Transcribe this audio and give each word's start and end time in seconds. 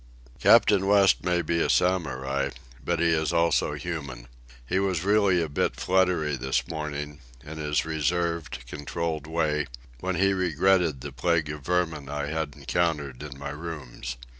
Captain 0.39 0.87
West 0.87 1.23
may 1.23 1.43
be 1.43 1.61
a 1.61 1.69
Samurai, 1.69 2.49
but 2.83 2.97
he 2.99 3.09
is 3.11 3.31
also 3.31 3.73
human. 3.73 4.27
He 4.65 4.79
was 4.79 5.03
really 5.03 5.39
a 5.43 5.47
bit 5.47 5.75
fluttery 5.75 6.35
this 6.35 6.67
morning, 6.67 7.19
in 7.45 7.59
his 7.59 7.85
reserved, 7.85 8.65
controlled 8.65 9.27
way, 9.27 9.67
when 9.99 10.15
he 10.15 10.33
regretted 10.33 11.01
the 11.01 11.11
plague 11.11 11.51
of 11.51 11.61
vermin 11.67 12.09
I 12.09 12.29
had 12.31 12.55
encountered 12.55 13.21
in 13.21 13.37
my 13.37 13.51
rooms. 13.51 14.17